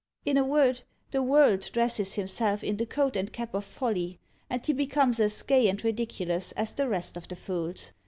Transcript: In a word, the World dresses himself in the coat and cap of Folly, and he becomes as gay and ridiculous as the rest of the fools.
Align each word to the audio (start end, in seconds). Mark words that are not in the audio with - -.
In 0.25 0.35
a 0.35 0.43
word, 0.43 0.81
the 1.11 1.21
World 1.21 1.69
dresses 1.73 2.15
himself 2.15 2.63
in 2.63 2.77
the 2.77 2.87
coat 2.87 3.15
and 3.15 3.31
cap 3.31 3.53
of 3.53 3.63
Folly, 3.63 4.19
and 4.49 4.65
he 4.65 4.73
becomes 4.73 5.19
as 5.19 5.39
gay 5.43 5.67
and 5.67 5.83
ridiculous 5.83 6.53
as 6.53 6.73
the 6.73 6.89
rest 6.89 7.17
of 7.17 7.27
the 7.27 7.35
fools. 7.35 7.91